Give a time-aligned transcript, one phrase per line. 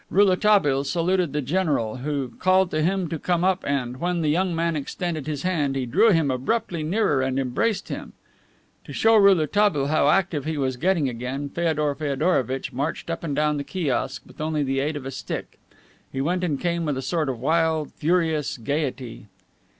[0.09, 4.55] Rouletabille saluted the general, who called to him to come up and, when the young
[4.55, 8.13] man extended his hand, he drew him abruptly nearer and embraced him.
[8.85, 13.57] To show Rouletabille how active he was getting again, Feodor Feodorovitch marched up and down
[13.57, 15.59] the kiosk with only the aid of a stick.
[16.11, 19.27] He went and came with a sort of wild, furious gayety.